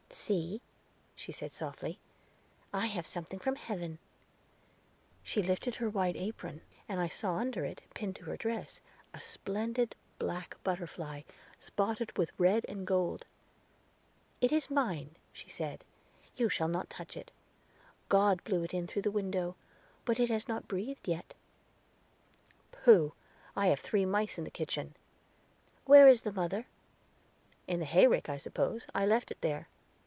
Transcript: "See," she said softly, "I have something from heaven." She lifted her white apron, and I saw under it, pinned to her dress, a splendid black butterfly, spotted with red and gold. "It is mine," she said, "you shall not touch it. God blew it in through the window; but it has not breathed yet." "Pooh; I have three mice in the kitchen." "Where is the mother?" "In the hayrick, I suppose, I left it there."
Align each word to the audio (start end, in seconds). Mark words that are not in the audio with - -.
"See," 0.13 0.61
she 1.15 1.31
said 1.31 1.53
softly, 1.53 1.97
"I 2.73 2.87
have 2.87 3.07
something 3.07 3.39
from 3.39 3.55
heaven." 3.55 3.97
She 5.23 5.41
lifted 5.41 5.75
her 5.75 5.89
white 5.89 6.17
apron, 6.17 6.61
and 6.89 6.99
I 6.99 7.07
saw 7.07 7.35
under 7.35 7.63
it, 7.63 7.81
pinned 7.93 8.17
to 8.17 8.25
her 8.25 8.35
dress, 8.35 8.81
a 9.13 9.21
splendid 9.21 9.95
black 10.19 10.57
butterfly, 10.65 11.21
spotted 11.61 12.17
with 12.17 12.37
red 12.37 12.65
and 12.67 12.85
gold. 12.85 13.23
"It 14.41 14.51
is 14.51 14.69
mine," 14.69 15.15
she 15.31 15.47
said, 15.47 15.85
"you 16.35 16.49
shall 16.49 16.67
not 16.67 16.89
touch 16.89 17.15
it. 17.15 17.31
God 18.09 18.43
blew 18.43 18.63
it 18.63 18.73
in 18.73 18.87
through 18.87 19.03
the 19.03 19.11
window; 19.11 19.55
but 20.03 20.19
it 20.19 20.29
has 20.29 20.45
not 20.45 20.67
breathed 20.67 21.07
yet." 21.07 21.33
"Pooh; 22.73 23.13
I 23.55 23.67
have 23.67 23.79
three 23.79 24.05
mice 24.05 24.37
in 24.37 24.43
the 24.43 24.51
kitchen." 24.51 24.93
"Where 25.85 26.09
is 26.09 26.23
the 26.23 26.33
mother?" 26.33 26.67
"In 27.65 27.79
the 27.79 27.85
hayrick, 27.85 28.27
I 28.27 28.35
suppose, 28.35 28.87
I 28.93 29.05
left 29.05 29.31
it 29.31 29.39
there." 29.39 29.69